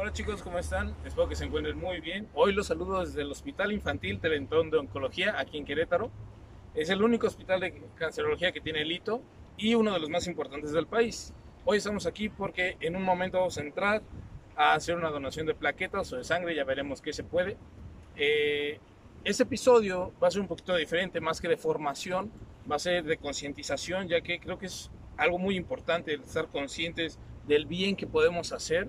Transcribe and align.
Hola 0.00 0.12
chicos, 0.12 0.42
¿cómo 0.42 0.60
están? 0.60 0.94
Espero 1.04 1.28
que 1.28 1.34
se 1.34 1.44
encuentren 1.44 1.76
muy 1.76 2.00
bien. 2.00 2.28
Hoy 2.32 2.52
los 2.52 2.68
saludo 2.68 3.04
desde 3.04 3.22
el 3.22 3.32
Hospital 3.32 3.72
Infantil 3.72 4.20
Telentón 4.20 4.70
de 4.70 4.78
Oncología 4.78 5.34
aquí 5.36 5.58
en 5.58 5.64
Querétaro. 5.64 6.12
Es 6.76 6.88
el 6.88 7.02
único 7.02 7.26
hospital 7.26 7.58
de 7.58 7.82
cancerología 7.96 8.52
que 8.52 8.60
tiene 8.60 8.82
el 8.82 8.92
hito 8.92 9.20
y 9.56 9.74
uno 9.74 9.92
de 9.92 9.98
los 9.98 10.08
más 10.08 10.28
importantes 10.28 10.70
del 10.70 10.86
país. 10.86 11.34
Hoy 11.64 11.78
estamos 11.78 12.06
aquí 12.06 12.28
porque 12.28 12.76
en 12.78 12.94
un 12.94 13.02
momento 13.02 13.38
vamos 13.38 13.58
a 13.58 13.62
entrar 13.62 14.02
a 14.54 14.74
hacer 14.74 14.94
una 14.94 15.10
donación 15.10 15.46
de 15.46 15.56
plaquetas 15.56 16.12
o 16.12 16.16
de 16.16 16.22
sangre, 16.22 16.54
ya 16.54 16.62
veremos 16.62 17.02
qué 17.02 17.12
se 17.12 17.24
puede. 17.24 17.56
Eh, 18.14 18.78
este 19.24 19.42
episodio 19.42 20.12
va 20.22 20.28
a 20.28 20.30
ser 20.30 20.42
un 20.42 20.46
poquito 20.46 20.76
diferente, 20.76 21.20
más 21.20 21.40
que 21.40 21.48
de 21.48 21.56
formación, 21.56 22.30
va 22.70 22.76
a 22.76 22.78
ser 22.78 23.02
de 23.02 23.16
concientización, 23.16 24.06
ya 24.06 24.20
que 24.20 24.38
creo 24.38 24.60
que 24.60 24.66
es 24.66 24.92
algo 25.16 25.38
muy 25.38 25.56
importante 25.56 26.14
estar 26.14 26.46
conscientes 26.46 27.18
del 27.48 27.66
bien 27.66 27.96
que 27.96 28.06
podemos 28.06 28.52
hacer. 28.52 28.88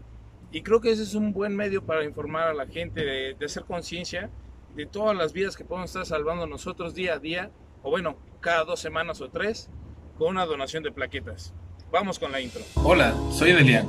Y 0.52 0.62
creo 0.62 0.82
que 0.82 0.92
ese 0.92 1.04
es 1.04 1.14
un 1.14 1.32
buen 1.32 1.56
medio 1.56 1.84
para 1.84 2.04
informar 2.04 2.48
a 2.48 2.54
la 2.54 2.66
gente, 2.66 3.06
de, 3.06 3.36
de 3.36 3.46
hacer 3.46 3.64
conciencia 3.66 4.30
de 4.76 4.86
todas 4.86 5.16
las 5.16 5.34
vidas 5.34 5.56
que 5.56 5.64
podemos 5.64 5.90
estar 5.90 6.06
salvando 6.06 6.48
nosotros 6.48 6.96
día 6.96 7.14
a 7.14 7.20
día, 7.20 7.52
o 7.84 7.92
bueno, 7.92 8.18
cada 8.40 8.64
dos 8.64 8.80
semanas 8.80 9.22
o 9.22 9.30
tres, 9.30 9.70
con 10.18 10.30
una 10.30 10.46
donación 10.46 10.84
de 10.84 10.92
plaquetas. 10.92 11.54
Vamos 11.92 12.18
con 12.18 12.32
la 12.32 12.42
intro. 12.42 12.62
Hola, 12.76 13.14
soy 13.32 13.54
Delian, 13.54 13.88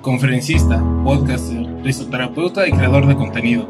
conferencista, 0.00 0.82
podcaster, 1.04 1.66
risoterapeuta 1.82 2.66
y 2.66 2.72
creador 2.72 3.06
de 3.06 3.16
contenido. 3.16 3.68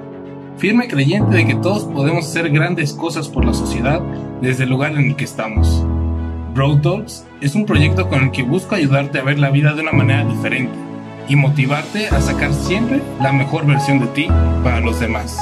Firme 0.59 0.88
creyente 0.88 1.37
de 1.37 1.46
que 1.46 1.55
todos 1.55 1.84
podemos 1.84 2.27
hacer 2.27 2.51
grandes 2.51 2.93
cosas 2.93 3.29
por 3.29 3.45
la 3.45 3.55
sociedad 3.55 4.01
desde 4.41 4.65
el 4.65 4.70
lugar 4.70 4.93
en 4.93 5.10
el 5.10 5.16
que 5.16 5.24
estamos. 5.24 5.84
Bro 6.55 6.80
Talks 6.80 7.24
es 7.41 7.55
un 7.55 7.66
proyecto 7.66 8.09
con 8.09 8.24
el 8.24 8.30
que 8.32 8.43
busco 8.43 8.74
ayudarte 8.74 9.18
a 9.18 9.24
ver 9.24 9.38
la 9.38 9.51
vida 9.51 9.74
de 9.74 9.82
una 9.82 9.93
manera 9.93 10.24
diferente 10.24 10.88
y 11.28 11.37
motivarte 11.37 12.09
a 12.09 12.20
sacar 12.20 12.52
siempre 12.52 13.02
la 13.20 13.32
mejor 13.32 13.66
versión 13.66 14.00
de 14.00 14.06
ti 14.09 14.28
para 14.64 14.80
los 14.80 14.98
demás. 14.98 15.38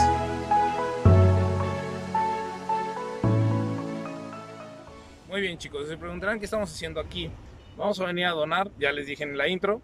Muy 5.28 5.40
bien 5.40 5.58
chicos, 5.58 5.86
se 5.86 5.96
preguntarán 5.96 6.38
qué 6.38 6.46
estamos 6.46 6.72
haciendo 6.72 7.00
aquí. 7.00 7.30
Vamos 7.76 8.00
a 8.00 8.06
venir 8.06 8.24
a 8.24 8.30
donar, 8.30 8.70
ya 8.78 8.90
les 8.90 9.06
dije 9.06 9.22
en 9.22 9.36
la 9.36 9.48
intro. 9.48 9.80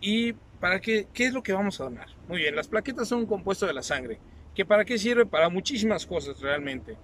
¿Y 0.00 0.34
para 0.60 0.80
qué, 0.80 1.08
qué 1.12 1.26
es 1.26 1.34
lo 1.34 1.42
que 1.42 1.52
vamos 1.52 1.80
a 1.80 1.84
donar? 1.84 2.06
Muy 2.28 2.38
bien, 2.38 2.56
las 2.56 2.68
plaquetas 2.68 3.08
son 3.08 3.20
un 3.20 3.26
compuesto 3.26 3.66
de 3.66 3.74
la 3.74 3.82
sangre, 3.82 4.18
que 4.54 4.64
para 4.64 4.84
qué 4.84 4.96
sirve 4.96 5.26
para 5.26 5.48
muchísimas 5.48 6.06
cosas 6.06 6.40
realmente. 6.40 6.96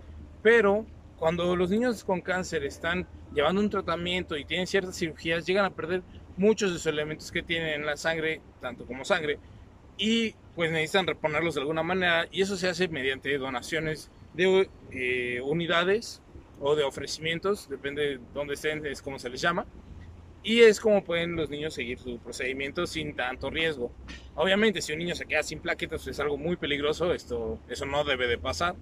Pero 0.42 0.86
cuando 1.18 1.55
los 1.56 1.70
niños 1.70 2.05
con 2.05 2.20
cáncer 2.20 2.64
están 2.64 3.06
llevando 3.34 3.61
un 3.61 3.68
tratamiento 3.68 4.36
y 4.36 4.44
tienen 4.44 4.66
ciertas 4.66 4.96
cirugías, 4.96 5.44
llegan 5.44 5.64
a 5.66 5.70
perder 5.70 6.02
muchos 6.36 6.70
de 6.70 6.75
los 6.75 6.86
elementos 6.86 7.31
que 7.31 7.42
tienen 7.42 7.81
en 7.81 7.86
la 7.86 7.97
sangre, 7.97 8.41
tanto 8.61 8.86
como 8.86 9.05
sangre, 9.05 9.39
y 9.97 10.34
pues 10.55 10.70
necesitan 10.70 11.06
reponerlos 11.06 11.55
de 11.55 11.61
alguna 11.61 11.83
manera, 11.83 12.27
y 12.31 12.42
eso 12.42 12.56
se 12.56 12.69
hace 12.69 12.89
mediante 12.89 13.36
donaciones 13.39 14.11
de 14.34 14.69
eh, 14.91 15.41
unidades 15.42 16.23
o 16.61 16.75
de 16.75 16.84
ofrecimientos, 16.84 17.69
depende 17.69 18.03
de 18.03 18.20
dónde 18.34 18.55
estén, 18.55 18.84
es 18.86 19.03
como 19.03 19.19
se 19.19 19.28
les 19.28 19.41
llama, 19.41 19.67
y 20.42 20.61
es 20.61 20.81
como 20.81 21.05
pueden 21.05 21.36
los 21.36 21.51
niños 21.51 21.75
seguir 21.75 21.98
su 21.98 22.19
procedimiento 22.19 22.86
sin 22.86 23.14
tanto 23.14 23.51
riesgo. 23.51 23.92
Obviamente, 24.34 24.81
si 24.81 24.92
un 24.92 24.98
niño 24.98 25.14
se 25.14 25.27
queda 25.27 25.42
sin 25.42 25.61
plaquetas, 25.61 26.03
pues 26.03 26.17
es 26.17 26.20
algo 26.20 26.39
muy 26.39 26.56
peligroso, 26.56 27.12
esto, 27.12 27.58
eso 27.69 27.84
no 27.84 28.05
debe 28.05 28.27
de 28.27 28.39
pasar, 28.39 28.75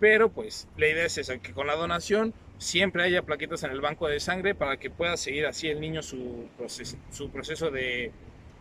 pero 0.00 0.30
pues 0.30 0.68
la 0.76 0.88
idea 0.88 1.04
es 1.04 1.18
esa, 1.18 1.38
que 1.38 1.52
con 1.52 1.66
la 1.66 1.76
donación 1.76 2.34
siempre 2.60 3.02
haya 3.02 3.22
plaquetas 3.22 3.62
en 3.64 3.70
el 3.70 3.80
banco 3.80 4.06
de 4.06 4.20
sangre 4.20 4.54
para 4.54 4.76
que 4.76 4.90
pueda 4.90 5.16
seguir 5.16 5.46
así 5.46 5.68
el 5.68 5.80
niño 5.80 6.02
su 6.02 6.46
proceso, 6.58 6.98
su 7.10 7.30
proceso 7.30 7.70
de, 7.70 8.12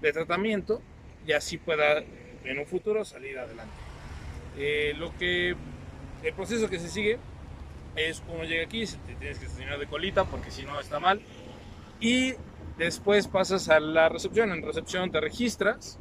de 0.02 0.14
tratamiento 0.14 0.82
y 1.28 1.34
así 1.34 1.58
pueda 1.58 2.02
en 2.46 2.60
un 2.60 2.66
futuro 2.66 3.04
salir 3.04 3.38
adelante. 3.38 3.74
Eh, 4.58 4.94
lo 4.98 5.16
que 5.18 5.50
el 6.24 6.34
proceso 6.34 6.70
que 6.70 6.80
se 6.80 6.88
sigue 6.88 7.20
es 7.98 8.24
uno 8.30 8.46
llega 8.46 8.64
aquí, 8.64 8.86
te 8.86 9.16
tienes 9.16 9.38
que 9.38 9.46
estacionar 9.46 9.78
de 9.78 9.88
colita 9.88 10.24
porque 10.24 10.50
si 10.50 10.64
no 10.64 10.80
está 10.80 11.02
mal 11.02 11.20
y 12.00 12.36
después 12.78 13.28
pasas 13.28 13.68
a 13.68 13.82
la 13.82 14.08
recepción, 14.08 14.54
en 14.54 14.64
recepción 14.64 15.12
te 15.12 15.20
registras 15.20 16.00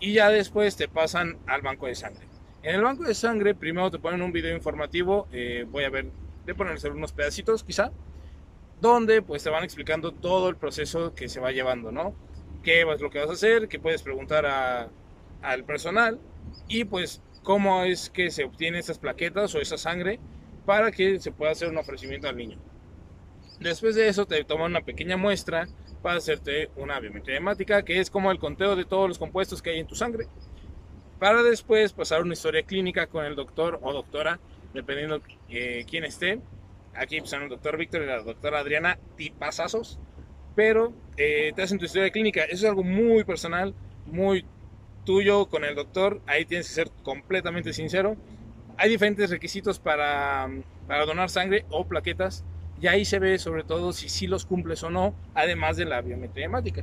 y 0.00 0.14
ya 0.14 0.30
después 0.30 0.74
te 0.74 0.88
pasan 0.88 1.38
al 1.46 1.62
banco 1.62 1.86
de 1.86 1.94
sangre. 1.94 2.26
En 2.64 2.74
el 2.74 2.82
banco 2.82 3.04
de 3.04 3.14
sangre 3.14 3.54
primero 3.54 3.88
te 3.88 4.00
ponen 4.00 4.20
un 4.20 4.32
video 4.32 4.56
informativo, 4.56 5.28
eh, 5.30 5.64
voy 5.70 5.84
a 5.84 5.90
ver 5.90 6.06
de 6.50 6.54
ponerse 6.54 6.90
unos 6.90 7.12
pedacitos 7.12 7.64
quizá, 7.64 7.92
donde 8.80 9.22
pues 9.22 9.42
te 9.42 9.50
van 9.50 9.64
explicando 9.64 10.12
todo 10.12 10.48
el 10.48 10.56
proceso 10.56 11.14
que 11.14 11.28
se 11.28 11.40
va 11.40 11.52
llevando, 11.52 11.92
¿no? 11.92 12.14
¿Qué 12.62 12.82
es 12.82 13.00
lo 13.00 13.10
que 13.10 13.20
vas 13.20 13.30
a 13.30 13.34
hacer? 13.34 13.68
¿Qué 13.68 13.78
puedes 13.78 14.02
preguntar 14.02 14.46
a, 14.46 14.88
al 15.42 15.64
personal? 15.64 16.18
Y 16.68 16.84
pues 16.84 17.22
cómo 17.42 17.84
es 17.84 18.10
que 18.10 18.30
se 18.30 18.44
obtienen 18.44 18.80
esas 18.80 18.98
plaquetas 18.98 19.54
o 19.54 19.60
esa 19.60 19.78
sangre 19.78 20.18
para 20.66 20.90
que 20.90 21.20
se 21.20 21.32
pueda 21.32 21.52
hacer 21.52 21.68
un 21.68 21.78
ofrecimiento 21.78 22.28
al 22.28 22.36
niño. 22.36 22.58
Después 23.60 23.94
de 23.94 24.08
eso 24.08 24.26
te 24.26 24.42
toman 24.44 24.72
una 24.72 24.82
pequeña 24.82 25.16
muestra 25.16 25.68
para 26.02 26.16
hacerte 26.16 26.70
una 26.76 26.98
biometría 26.98 27.36
hemática, 27.36 27.84
que 27.84 28.00
es 28.00 28.10
como 28.10 28.30
el 28.30 28.38
conteo 28.38 28.74
de 28.74 28.84
todos 28.84 29.08
los 29.08 29.18
compuestos 29.18 29.62
que 29.62 29.70
hay 29.70 29.78
en 29.78 29.86
tu 29.86 29.94
sangre, 29.94 30.26
para 31.18 31.42
después 31.42 31.92
pasar 31.92 32.22
una 32.22 32.32
historia 32.32 32.62
clínica 32.62 33.06
con 33.06 33.24
el 33.24 33.36
doctor 33.36 33.78
o 33.82 33.92
doctora 33.92 34.40
dependiendo 34.74 35.20
eh, 35.48 35.84
quién 35.88 36.04
esté. 36.04 36.40
Aquí 36.94 37.20
pues, 37.20 37.32
el 37.32 37.48
doctor 37.48 37.76
Víctor 37.76 38.02
y 38.02 38.06
la 38.06 38.22
doctora 38.22 38.58
Adriana, 38.58 38.98
tipazazos, 39.16 39.98
pero 40.56 40.92
eh, 41.16 41.52
te 41.54 41.62
hacen 41.62 41.78
tu 41.78 41.84
historia 41.84 42.10
clínica. 42.10 42.44
Eso 42.44 42.54
es 42.54 42.64
algo 42.64 42.82
muy 42.82 43.24
personal, 43.24 43.74
muy 44.06 44.44
tuyo 45.04 45.46
con 45.46 45.64
el 45.64 45.74
doctor. 45.74 46.20
Ahí 46.26 46.44
tienes 46.44 46.68
que 46.68 46.74
ser 46.74 46.90
completamente 47.02 47.72
sincero. 47.72 48.16
Hay 48.76 48.90
diferentes 48.90 49.30
requisitos 49.30 49.78
para, 49.78 50.48
para 50.86 51.06
donar 51.06 51.30
sangre 51.30 51.64
o 51.70 51.86
plaquetas. 51.86 52.44
Y 52.80 52.86
ahí 52.86 53.04
se 53.04 53.18
ve 53.18 53.38
sobre 53.38 53.62
todo 53.62 53.92
si 53.92 54.08
sí 54.08 54.26
los 54.26 54.46
cumples 54.46 54.82
o 54.82 54.90
no, 54.90 55.14
además 55.34 55.76
de 55.76 55.84
la 55.84 56.00
biometría 56.00 56.46
hemática. 56.46 56.82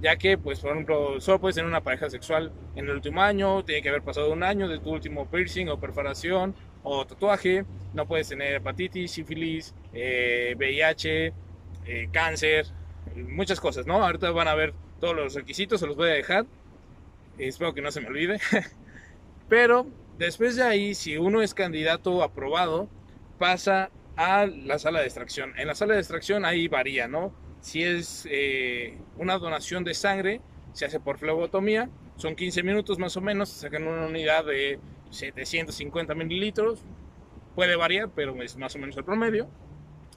Ya 0.00 0.16
que, 0.16 0.38
pues, 0.38 0.60
por 0.60 0.72
ejemplo, 0.72 1.20
solo 1.20 1.40
puedes 1.40 1.56
tener 1.56 1.68
una 1.68 1.80
pareja 1.80 2.08
sexual 2.10 2.52
en 2.76 2.84
el 2.84 2.92
último 2.92 3.22
año, 3.22 3.64
tiene 3.64 3.82
que 3.82 3.88
haber 3.88 4.02
pasado 4.02 4.32
un 4.32 4.42
año 4.42 4.68
de 4.68 4.78
tu 4.78 4.90
último 4.90 5.26
piercing 5.26 5.68
o 5.70 5.80
perforación, 5.80 6.54
o 6.88 7.06
tatuaje, 7.06 7.64
no 7.92 8.06
puedes 8.06 8.28
tener 8.28 8.54
hepatitis, 8.54 9.10
sífilis, 9.10 9.74
eh, 9.92 10.54
VIH, 10.56 11.32
eh, 11.86 12.08
cáncer, 12.10 12.66
muchas 13.14 13.60
cosas, 13.60 13.86
¿no? 13.86 14.02
Ahorita 14.02 14.30
van 14.30 14.48
a 14.48 14.54
ver 14.54 14.72
todos 14.98 15.14
los 15.14 15.34
requisitos, 15.34 15.80
se 15.80 15.86
los 15.86 15.96
voy 15.96 16.08
a 16.08 16.14
dejar. 16.14 16.46
Espero 17.36 17.74
que 17.74 17.82
no 17.82 17.90
se 17.90 18.00
me 18.00 18.08
olvide. 18.08 18.40
Pero 19.48 19.86
después 20.18 20.56
de 20.56 20.62
ahí, 20.62 20.94
si 20.94 21.18
uno 21.18 21.42
es 21.42 21.52
candidato 21.52 22.22
aprobado, 22.22 22.88
pasa 23.38 23.90
a 24.16 24.46
la 24.46 24.78
sala 24.78 25.00
de 25.00 25.06
extracción. 25.06 25.52
En 25.58 25.68
la 25.68 25.74
sala 25.74 25.94
de 25.94 26.00
extracción 26.00 26.46
ahí 26.46 26.68
varía, 26.68 27.06
¿no? 27.06 27.34
Si 27.60 27.82
es 27.82 28.26
eh, 28.30 28.96
una 29.18 29.38
donación 29.38 29.84
de 29.84 29.92
sangre, 29.92 30.40
se 30.72 30.86
hace 30.86 31.00
por 31.00 31.18
flebotomía, 31.18 31.90
son 32.16 32.34
15 32.34 32.62
minutos 32.62 32.98
más 32.98 33.16
o 33.16 33.20
menos, 33.20 33.50
sacan 33.50 33.86
una 33.86 34.06
unidad 34.06 34.44
de 34.46 34.80
750 35.10 36.14
mililitros. 36.14 36.84
Puede 37.54 37.76
variar, 37.76 38.10
pero 38.14 38.40
es 38.42 38.56
más 38.56 38.74
o 38.76 38.78
menos 38.78 38.96
el 38.96 39.04
promedio. 39.04 39.48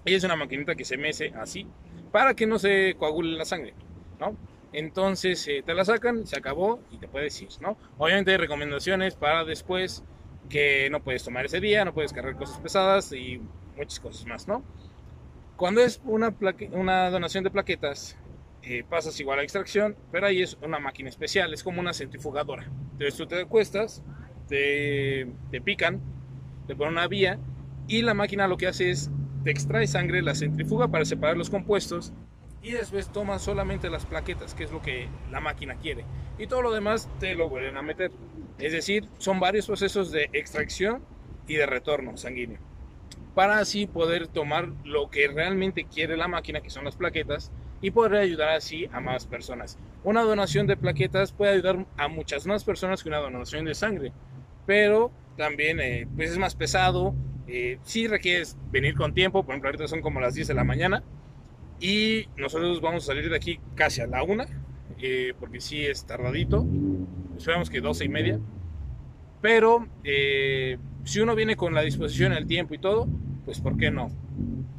Y 0.05 0.13
es 0.13 0.23
una 0.23 0.35
maquinita 0.35 0.75
que 0.75 0.85
se 0.85 0.97
mece 0.97 1.33
así 1.35 1.67
para 2.11 2.35
que 2.35 2.45
no 2.45 2.59
se 2.59 2.95
coagule 2.97 3.37
la 3.37 3.45
sangre, 3.45 3.73
¿no? 4.19 4.35
Entonces 4.73 5.45
eh, 5.47 5.63
te 5.65 5.73
la 5.73 5.83
sacan, 5.83 6.25
se 6.25 6.37
acabó 6.37 6.79
y 6.91 6.97
te 6.97 7.07
puedes 7.07 7.41
ir, 7.41 7.49
¿no? 7.61 7.77
Obviamente 7.97 8.31
hay 8.31 8.37
recomendaciones 8.37 9.15
para 9.15 9.43
después 9.43 10.03
que 10.49 10.89
no 10.89 11.01
puedes 11.01 11.23
tomar 11.23 11.45
ese 11.45 11.59
día, 11.59 11.83
no 11.85 11.93
puedes 11.93 12.13
cargar 12.13 12.35
cosas 12.35 12.59
pesadas 12.59 13.11
y 13.13 13.41
muchas 13.75 13.99
cosas 13.99 14.25
más, 14.25 14.47
¿no? 14.47 14.63
Cuando 15.55 15.81
es 15.81 16.01
una, 16.05 16.31
donación 17.09 17.43
de 17.43 17.51
plaquetas, 17.51 18.17
eh, 18.63 18.83
pasas 18.87 19.19
igual 19.19 19.39
a 19.39 19.43
extracción, 19.43 19.95
pero 20.11 20.27
ahí 20.27 20.41
es 20.41 20.57
una 20.61 20.79
máquina 20.79 21.09
especial, 21.09 21.53
es 21.53 21.63
como 21.63 21.79
una 21.79 21.93
centrifugadora. 21.93 22.63
Entonces 22.93 23.15
tú 23.15 23.27
te 23.27 23.41
acuestas, 23.41 24.03
te, 24.51 25.27
te 25.49 25.61
pican, 25.61 26.01
te 26.67 26.75
ponen 26.75 26.93
una 26.93 27.07
vía 27.07 27.39
y 27.87 28.01
la 28.01 28.13
máquina 28.13 28.47
lo 28.47 28.57
que 28.57 28.67
hace 28.67 28.91
es 28.91 29.09
te 29.45 29.49
extrae 29.49 29.87
sangre, 29.87 30.21
la 30.21 30.35
centrifuga 30.35 30.89
para 30.89 31.05
separar 31.05 31.37
los 31.37 31.49
compuestos 31.49 32.13
y 32.61 32.71
después 32.71 33.07
toma 33.11 33.39
solamente 33.39 33.89
las 33.89 34.05
plaquetas, 34.05 34.53
que 34.53 34.65
es 34.65 34.71
lo 34.71 34.81
que 34.81 35.07
la 35.31 35.39
máquina 35.39 35.75
quiere. 35.75 36.03
Y 36.37 36.47
todo 36.47 36.61
lo 36.61 36.71
demás 36.71 37.09
te 37.19 37.33
lo 37.33 37.49
vuelven 37.49 37.77
a 37.77 37.81
meter. 37.81 38.11
Es 38.59 38.73
decir, 38.73 39.07
son 39.17 39.39
varios 39.39 39.65
procesos 39.65 40.11
de 40.11 40.29
extracción 40.33 41.01
y 41.47 41.55
de 41.55 41.65
retorno 41.65 42.17
sanguíneo. 42.17 42.59
Para 43.33 43.59
así 43.59 43.87
poder 43.87 44.27
tomar 44.27 44.69
lo 44.83 45.09
que 45.09 45.29
realmente 45.29 45.85
quiere 45.85 46.17
la 46.17 46.27
máquina, 46.27 46.59
que 46.59 46.69
son 46.69 46.83
las 46.83 46.97
plaquetas, 46.97 47.51
y 47.81 47.89
poder 47.91 48.15
ayudar 48.15 48.49
así 48.49 48.87
a 48.91 48.99
más 48.99 49.25
personas. 49.25 49.79
Una 50.03 50.21
donación 50.21 50.67
de 50.67 50.77
plaquetas 50.77 51.31
puede 51.31 51.53
ayudar 51.53 51.85
a 51.97 52.09
muchas 52.09 52.45
más 52.45 52.63
personas 52.63 53.01
que 53.01 53.09
una 53.09 53.17
donación 53.17 53.65
de 53.65 53.73
sangre 53.73 54.11
pero 54.71 55.11
también 55.35 55.81
eh, 55.81 56.07
pues 56.15 56.31
es 56.31 56.37
más 56.37 56.55
pesado. 56.55 57.13
Eh, 57.45 57.77
sí 57.83 58.07
requieres 58.07 58.55
venir 58.71 58.95
con 58.95 59.13
tiempo, 59.13 59.43
por 59.43 59.51
ejemplo, 59.51 59.67
ahorita 59.67 59.89
son 59.89 59.99
como 59.99 60.21
las 60.21 60.33
10 60.33 60.47
de 60.47 60.53
la 60.53 60.63
mañana 60.63 61.03
y 61.81 62.27
nosotros 62.37 62.79
vamos 62.79 63.03
a 63.03 63.07
salir 63.07 63.29
de 63.29 63.35
aquí 63.35 63.59
casi 63.75 63.99
a 63.99 64.07
la 64.07 64.23
una 64.23 64.45
eh, 64.97 65.33
porque 65.37 65.59
sí 65.59 65.85
es 65.85 66.05
tardadito. 66.05 66.65
Esperamos 67.37 67.69
que 67.69 67.81
12 67.81 68.05
y 68.05 68.07
media. 68.07 68.39
Pero 69.41 69.89
eh, 70.05 70.77
si 71.03 71.19
uno 71.19 71.35
viene 71.35 71.57
con 71.57 71.73
la 71.73 71.81
disposición, 71.81 72.31
el 72.31 72.47
tiempo 72.47 72.73
y 72.73 72.77
todo, 72.77 73.09
pues 73.43 73.59
¿por 73.59 73.75
qué 73.75 73.91
no? 73.91 74.09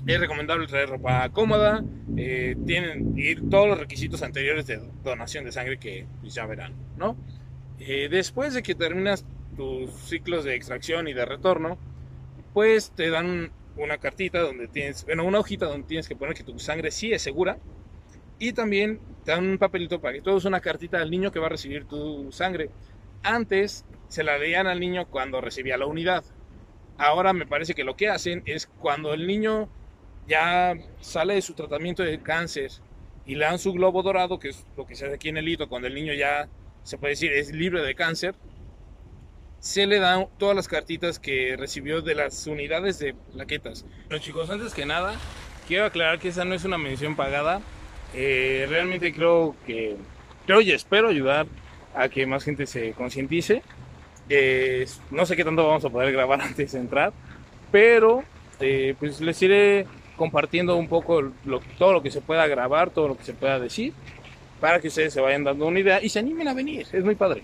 Es 0.07 0.19
recomendable 0.19 0.67
traer 0.69 0.89
ropa 0.89 1.29
cómoda, 1.29 1.85
eh, 2.17 2.57
tienen 2.65 3.13
ir 3.19 3.51
todos 3.51 3.69
los 3.69 3.79
requisitos 3.79 4.23
anteriores 4.23 4.67
de 4.67 4.81
donación 5.05 5.45
de 5.45 5.53
sangre 5.53 5.77
que 5.77 6.07
pues, 6.23 6.33
ya 6.33 6.47
verán, 6.47 6.73
¿no? 6.97 7.15
Eh, 7.85 8.09
después 8.09 8.55
de 8.55 8.63
que 8.63 8.77
terminas 8.77 9.25
tus 9.57 9.91
ciclos 9.91 10.45
de 10.45 10.55
extracción 10.55 11.09
y 11.09 11.13
de 11.13 11.25
retorno, 11.25 11.79
pues 12.53 12.93
te 12.93 13.11
dan 13.11 13.53
una 13.77 13.99
cartita 13.99 14.41
donde 14.41 14.69
tienes, 14.69 15.05
bueno, 15.05 15.25
una 15.25 15.39
hojita 15.39 15.67
donde 15.67 15.87
tienes 15.87 16.09
que 16.09 16.17
poner 16.17 16.35
que 16.35 16.45
tu 16.45 16.59
sangre 16.59 16.91
sí 16.91 17.13
es 17.13 17.23
segura 17.23 17.59
y 18.39 18.53
también 18.53 19.01
te 19.25 19.33
dan 19.33 19.47
un 19.49 19.59
papelito 19.59 20.01
para 20.01 20.15
que 20.15 20.21
todo 20.21 20.37
es 20.37 20.45
una 20.45 20.61
cartita 20.61 21.01
al 21.01 21.11
niño 21.11 21.31
que 21.31 21.39
va 21.39 21.47
a 21.47 21.51
recibir 21.51 21.85
tu 21.85 22.31
sangre. 22.33 22.71
Antes 23.23 23.85
se 24.09 24.25
la 24.25 24.37
leían 24.37 24.67
al 24.67 24.81
niño 24.81 25.07
cuando 25.09 25.41
recibía 25.41 25.79
la 25.79 25.87
unidad. 25.87 26.25
Ahora 26.99 27.33
me 27.33 27.47
parece 27.47 27.75
que 27.75 27.85
lo 27.85 27.97
que 27.97 28.09
hacen 28.09 28.43
es 28.45 28.67
cuando 28.67 29.15
el 29.15 29.27
niño 29.27 29.69
ya 30.27 30.75
sale 31.01 31.35
de 31.35 31.43
su 31.43 31.55
tratamiento 31.55 32.03
de 32.03 32.21
cáncer 32.21 32.71
y 33.25 33.37
le 33.37 33.45
dan 33.45 33.59
su 33.59 33.73
globo 33.73 34.03
dorado, 34.03 34.39
que 34.39 34.49
es 34.49 34.67
lo 34.77 34.87
que 34.87 34.95
se 34.95 35.07
hace 35.07 35.15
aquí 35.15 35.29
en 35.29 35.37
el 35.37 35.49
hito, 35.49 35.69
cuando 35.69 35.89
el 35.89 35.95
niño 35.95 36.13
ya 36.13 36.49
se 36.83 36.99
puede 36.99 37.13
decir 37.13 37.33
es 37.33 37.53
libre 37.53 37.83
de 37.83 37.95
cáncer, 37.95 38.35
se 39.63 39.87
le 39.87 40.01
dan 40.01 40.27
todas 40.39 40.57
las 40.57 40.67
cartitas 40.67 41.21
que 41.21 41.55
recibió 41.57 42.03
de 42.03 42.17
las 42.17 42.49
unidades 42.49 42.99
de 42.99 43.15
plaquetas. 43.33 43.87
Los 44.09 44.21
chicos, 44.21 44.51
antes 44.51 44.75
que 44.75 44.85
nada, 44.87 45.15
quiero 45.69 45.85
aclarar 45.85 46.19
que 46.19 46.29
esa 46.29 46.45
no 46.45 46.55
es 46.55 46.65
una 46.65 46.79
mención 46.79 47.15
pagada. 47.15 47.61
Eh, 48.13 48.67
realmente 48.69 49.15
creo 49.15 49.55
que, 49.65 49.97
creo 50.47 50.61
y 50.61 50.73
espero 50.73 51.09
ayudar 51.09 51.47
a 51.95 52.09
que 52.09 52.27
más 52.27 52.43
gente 52.43 52.67
se 52.67 52.91
concientice. 52.95 53.63
Eh, 54.29 54.85
no 55.13 55.27
sé 55.27 55.37
qué 55.37 55.45
tanto 55.45 55.65
vamos 55.65 55.85
a 55.85 55.91
poder 55.91 56.11
grabar 56.11 56.41
antes 56.43 56.73
de 56.73 56.81
entrar, 56.81 57.13
pero 57.71 58.25
eh, 58.59 58.97
pues 58.99 59.21
les 59.21 59.41
iré 59.43 59.87
compartiendo 60.17 60.75
un 60.75 60.89
poco 60.89 61.23
lo, 61.23 61.61
todo 61.79 61.93
lo 61.93 62.03
que 62.03 62.11
se 62.11 62.21
pueda 62.21 62.49
grabar, 62.49 62.91
todo 62.91 63.07
lo 63.07 63.17
que 63.17 63.23
se 63.23 63.33
pueda 63.33 63.61
decir, 63.61 63.93
para 64.61 64.81
que 64.81 64.89
ustedes 64.89 65.15
se 65.15 65.21
vayan 65.21 65.45
dando 65.45 65.67
una 65.67 65.79
idea 65.79 66.03
y 66.03 66.09
se 66.09 66.19
animen 66.19 66.49
a 66.49 66.53
venir. 66.53 66.85
Es 66.93 67.05
muy 67.05 67.15
padre. 67.15 67.43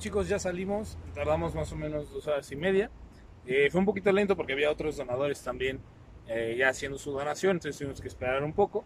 Chicos, 0.00 0.28
ya 0.28 0.38
salimos, 0.38 0.96
tardamos 1.14 1.54
más 1.54 1.70
o 1.72 1.76
menos 1.76 2.10
dos 2.10 2.26
horas 2.26 2.50
y 2.50 2.56
media. 2.56 2.90
Eh, 3.46 3.68
fue 3.70 3.80
un 3.80 3.84
poquito 3.84 4.10
lento 4.10 4.34
porque 4.34 4.54
había 4.54 4.70
otros 4.70 4.96
donadores 4.96 5.42
también 5.42 5.78
eh, 6.26 6.56
ya 6.58 6.70
haciendo 6.70 6.96
su 6.96 7.12
donación, 7.12 7.52
entonces 7.52 7.78
tuvimos 7.78 8.00
que 8.00 8.08
esperar 8.08 8.42
un 8.42 8.54
poco. 8.54 8.82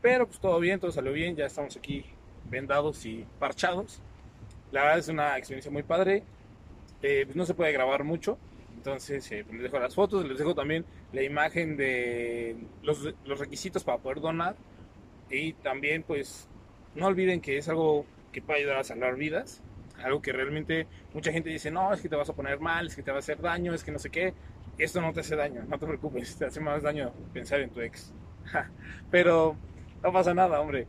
Pero 0.00 0.26
pues 0.26 0.40
todo 0.40 0.58
bien, 0.58 0.80
todo 0.80 0.90
salió 0.90 1.12
bien, 1.12 1.36
ya 1.36 1.44
estamos 1.44 1.76
aquí 1.76 2.06
vendados 2.48 3.04
y 3.04 3.26
parchados. 3.38 4.00
La 4.72 4.82
verdad 4.82 4.98
es 4.98 5.08
una 5.08 5.36
experiencia 5.36 5.70
muy 5.70 5.82
padre. 5.82 6.24
Eh, 7.02 7.24
pues 7.26 7.36
no 7.36 7.44
se 7.44 7.52
puede 7.52 7.72
grabar 7.72 8.02
mucho, 8.04 8.38
entonces 8.74 9.30
eh, 9.30 9.44
les 9.52 9.62
dejo 9.62 9.78
las 9.78 9.94
fotos, 9.94 10.26
les 10.26 10.38
dejo 10.38 10.54
también 10.54 10.86
la 11.12 11.22
imagen 11.22 11.76
de 11.76 12.56
los, 12.82 13.14
los 13.26 13.38
requisitos 13.38 13.84
para 13.84 13.98
poder 13.98 14.20
donar. 14.20 14.56
Y 15.30 15.52
también 15.52 16.02
pues 16.02 16.48
no 16.94 17.06
olviden 17.06 17.42
que 17.42 17.58
es 17.58 17.68
algo 17.68 18.06
que 18.32 18.40
puede 18.40 18.60
ayudar 18.60 18.78
a 18.78 18.84
salvar 18.84 19.16
vidas 19.16 19.62
algo 20.02 20.20
que 20.20 20.32
realmente 20.32 20.86
mucha 21.14 21.32
gente 21.32 21.50
dice, 21.50 21.70
no, 21.70 21.92
es 21.92 22.00
que 22.00 22.08
te 22.08 22.16
vas 22.16 22.28
a 22.28 22.34
poner 22.34 22.60
mal, 22.60 22.86
es 22.86 22.96
que 22.96 23.02
te 23.02 23.10
va 23.10 23.18
a 23.18 23.20
hacer 23.20 23.40
daño, 23.40 23.74
es 23.74 23.84
que 23.84 23.92
no 23.92 23.98
sé 23.98 24.10
qué. 24.10 24.34
Esto 24.78 25.00
no 25.00 25.12
te 25.12 25.20
hace 25.20 25.36
daño, 25.36 25.64
no 25.66 25.78
te 25.78 25.86
preocupes, 25.86 26.36
te 26.36 26.44
hace 26.46 26.60
más 26.60 26.82
daño 26.82 27.12
pensar 27.32 27.60
en 27.60 27.70
tu 27.70 27.80
ex. 27.80 28.12
Pero 29.10 29.56
no 30.02 30.12
pasa 30.12 30.34
nada, 30.34 30.60
hombre. 30.60 30.86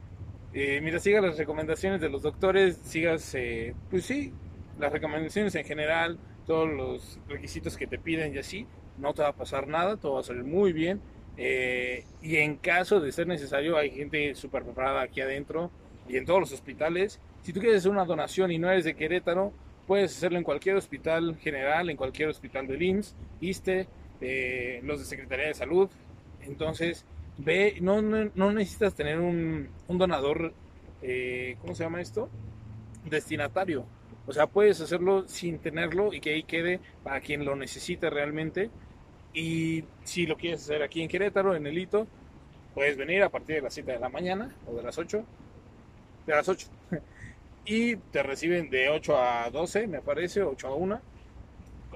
Eh, 0.53 0.81
mira, 0.81 0.99
siga 0.99 1.21
las 1.21 1.37
recomendaciones 1.37 2.01
de 2.01 2.09
los 2.09 2.21
doctores, 2.21 2.77
sigas, 2.77 3.33
eh, 3.35 3.75
pues 3.89 4.05
sí, 4.05 4.33
las 4.79 4.91
recomendaciones 4.91 5.55
en 5.55 5.65
general, 5.65 6.19
todos 6.45 6.69
los 6.69 7.19
requisitos 7.27 7.77
que 7.77 7.87
te 7.87 7.99
piden 7.99 8.33
y 8.33 8.39
así, 8.39 8.67
no 8.97 9.13
te 9.13 9.21
va 9.21 9.29
a 9.29 9.35
pasar 9.35 9.67
nada, 9.67 9.97
todo 9.97 10.13
va 10.13 10.19
a 10.21 10.23
salir 10.23 10.43
muy 10.43 10.73
bien. 10.73 11.01
Eh, 11.37 12.05
y 12.21 12.37
en 12.37 12.57
caso 12.57 12.99
de 12.99 13.11
ser 13.11 13.27
necesario, 13.27 13.77
hay 13.77 13.91
gente 13.91 14.33
súper 14.35 14.63
preparada 14.63 15.01
aquí 15.01 15.21
adentro 15.21 15.71
y 16.07 16.17
en 16.17 16.25
todos 16.25 16.39
los 16.39 16.51
hospitales. 16.51 17.19
Si 17.47 17.53
tú 17.53 17.61
quieres 17.61 17.77
hacer 17.77 17.91
una 17.91 18.03
donación 18.03 18.51
y 18.51 18.57
no 18.57 18.69
eres 18.69 18.83
de 18.83 18.93
Querétaro, 18.93 19.53
puedes 19.87 20.17
hacerlo 20.17 20.37
en 20.37 20.43
cualquier 20.43 20.75
hospital 20.75 21.37
general, 21.37 21.89
en 21.89 21.95
cualquier 21.95 22.27
hospital 22.27 22.67
del 22.67 22.81
IMSS, 22.81 23.15
ISTE, 23.39 23.87
eh, 24.19 24.81
los 24.83 24.99
de 24.99 25.05
Secretaría 25.05 25.47
de 25.47 25.53
Salud. 25.53 25.89
Entonces, 26.41 27.05
ve, 27.37 27.77
no, 27.79 28.01
no, 28.01 28.29
no 28.35 28.51
necesitas 28.51 28.95
tener 28.95 29.17
un, 29.21 29.69
un 29.87 29.97
donador, 29.97 30.51
eh, 31.01 31.55
¿cómo 31.61 31.73
se 31.73 31.85
llama 31.85 32.01
esto? 32.01 32.29
Destinatario. 33.05 33.85
O 34.25 34.33
sea, 34.33 34.47
puedes 34.47 34.81
hacerlo 34.81 35.25
sin 35.29 35.59
tenerlo 35.59 36.11
y 36.11 36.19
que 36.19 36.33
ahí 36.33 36.43
quede 36.43 36.81
para 37.01 37.21
quien 37.21 37.45
lo 37.45 37.55
necesite 37.55 38.09
realmente. 38.09 38.69
Y 39.33 39.85
si 40.03 40.25
lo 40.25 40.35
quieres 40.35 40.63
hacer 40.63 40.83
aquí 40.83 41.01
en 41.01 41.07
Querétaro, 41.07 41.55
en 41.55 41.65
el 41.65 41.77
hito, 41.77 42.07
puedes 42.73 42.97
venir 42.97 43.23
a 43.23 43.29
partir 43.29 43.55
de 43.55 43.61
las 43.61 43.73
7 43.73 43.89
de 43.93 43.99
la 43.99 44.09
mañana 44.09 44.53
o 44.65 44.75
de 44.75 44.83
las 44.83 44.97
8. 44.97 45.23
De 46.25 46.35
las 46.35 46.49
8. 46.49 46.67
y 47.67 47.97
te 47.97 48.23
reciben 48.23 48.69
de 48.69 48.89
8 48.89 49.17
a 49.17 49.49
12, 49.49 49.87
me 49.87 50.01
parece, 50.01 50.41
8 50.41 50.67
a 50.67 50.73
1. 50.73 51.01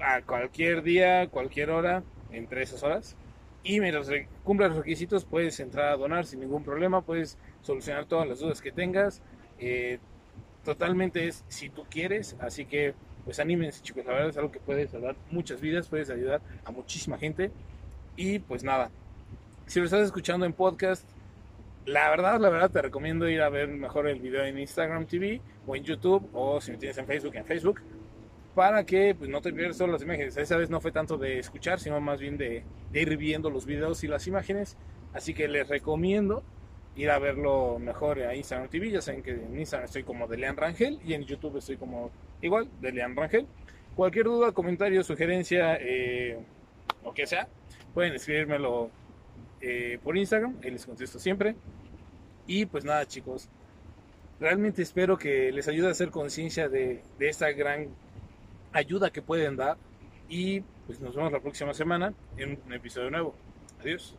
A 0.02 0.20
cualquier 0.22 0.82
día, 0.82 1.28
cualquier 1.28 1.70
hora, 1.70 2.02
entre 2.30 2.62
esas 2.62 2.82
horas. 2.82 3.16
Y 3.64 3.80
mientras 3.80 4.08
cumplas 4.44 4.70
los 4.70 4.80
requisitos, 4.80 5.24
puedes 5.24 5.58
entrar 5.60 5.92
a 5.92 5.96
donar 5.96 6.26
sin 6.26 6.40
ningún 6.40 6.62
problema. 6.62 7.00
Puedes 7.00 7.38
solucionar 7.62 8.04
todas 8.04 8.28
las 8.28 8.40
dudas 8.40 8.60
que 8.60 8.70
tengas. 8.70 9.22
Eh, 9.58 9.98
totalmente 10.62 11.26
es 11.26 11.42
si 11.48 11.70
tú 11.70 11.86
quieres. 11.88 12.36
Así 12.38 12.66
que, 12.66 12.94
pues 13.24 13.40
anímense, 13.40 13.82
chicos. 13.82 14.04
La 14.04 14.12
verdad 14.12 14.28
es 14.28 14.36
algo 14.36 14.52
que 14.52 14.60
puede 14.60 14.86
salvar 14.88 15.16
muchas 15.30 15.62
vidas, 15.62 15.88
puedes 15.88 16.10
ayudar 16.10 16.42
a 16.66 16.70
muchísima 16.70 17.16
gente. 17.16 17.50
Y 18.14 18.40
pues 18.40 18.62
nada, 18.62 18.90
si 19.66 19.78
lo 19.78 19.86
estás 19.86 20.02
escuchando 20.02 20.44
en 20.44 20.52
podcast, 20.52 21.08
la 21.86 22.10
verdad, 22.10 22.38
la 22.40 22.48
verdad 22.48 22.70
te 22.70 22.82
recomiendo 22.82 23.28
ir 23.28 23.42
a 23.42 23.48
ver 23.48 23.68
mejor 23.68 24.06
el 24.06 24.20
video 24.20 24.44
en 24.44 24.58
Instagram 24.58 25.06
TV 25.06 25.40
o 25.66 25.74
en 25.74 25.82
YouTube 25.82 26.28
o 26.32 26.60
si 26.60 26.72
me 26.72 26.78
tienes 26.78 26.96
en 26.98 27.06
Facebook, 27.06 27.34
en 27.34 27.44
Facebook, 27.44 27.80
para 28.54 28.84
que 28.84 29.14
pues, 29.16 29.28
no 29.28 29.40
te 29.40 29.52
pierdas 29.52 29.76
solo 29.76 29.94
las 29.94 30.02
imágenes. 30.02 30.36
Esa 30.36 30.56
vez 30.56 30.70
no 30.70 30.80
fue 30.80 30.92
tanto 30.92 31.18
de 31.18 31.38
escuchar, 31.38 31.80
sino 31.80 32.00
más 32.00 32.20
bien 32.20 32.36
de, 32.36 32.64
ir 32.92 33.16
viendo 33.16 33.50
los 33.50 33.66
videos 33.66 34.04
y 34.04 34.08
las 34.08 34.26
imágenes. 34.26 34.76
Así 35.12 35.34
que 35.34 35.48
les 35.48 35.68
recomiendo 35.68 36.42
ir 36.94 37.10
a 37.10 37.18
verlo 37.18 37.78
mejor 37.78 38.20
a 38.20 38.34
Instagram 38.34 38.68
TV. 38.68 38.90
Ya 38.90 39.00
saben 39.00 39.22
que 39.22 39.32
en 39.32 39.58
Instagram 39.58 39.86
estoy 39.86 40.04
como 40.04 40.28
Delean 40.28 40.56
Rangel 40.56 41.00
y 41.04 41.14
en 41.14 41.24
YouTube 41.24 41.56
estoy 41.56 41.76
como 41.76 42.10
igual, 42.42 42.68
Delean 42.80 43.16
Rangel. 43.16 43.46
Cualquier 43.96 44.26
duda, 44.26 44.52
comentario, 44.52 45.02
sugerencia 45.02 45.76
eh, 45.80 46.38
o 47.02 47.12
que 47.12 47.26
sea, 47.26 47.48
pueden 47.92 48.14
escribírmelo 48.14 48.90
eh, 49.62 49.98
por 50.02 50.16
Instagram, 50.16 50.56
ahí 50.62 50.70
les 50.70 50.84
contesto 50.84 51.18
siempre. 51.18 51.54
Y 52.46 52.66
pues 52.66 52.84
nada, 52.84 53.06
chicos, 53.06 53.48
realmente 54.40 54.82
espero 54.82 55.16
que 55.16 55.52
les 55.52 55.68
ayude 55.68 55.88
a 55.88 55.92
hacer 55.92 56.10
conciencia 56.10 56.68
de, 56.68 57.02
de 57.18 57.28
esta 57.28 57.50
gran 57.52 57.88
ayuda 58.72 59.10
que 59.10 59.22
pueden 59.22 59.56
dar. 59.56 59.76
Y 60.28 60.60
pues 60.86 61.00
nos 61.00 61.14
vemos 61.14 61.32
la 61.32 61.40
próxima 61.40 61.72
semana 61.72 62.12
en 62.36 62.58
un 62.66 62.72
episodio 62.72 63.10
nuevo. 63.10 63.34
Adiós. 63.80 64.16